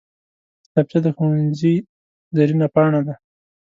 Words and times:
کتابچه 0.63 0.99
د 1.05 1.07
ښوونځي 1.15 1.75
زرینه 2.35 2.67
پاڼه 2.75 3.01
ده 3.07 3.15